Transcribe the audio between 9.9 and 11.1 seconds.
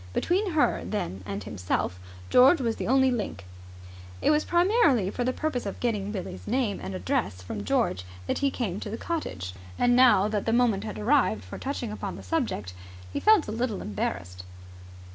now that the moment had